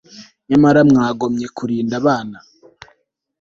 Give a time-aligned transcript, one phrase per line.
[0.49, 2.37] nyamara mwagombye kurinda abana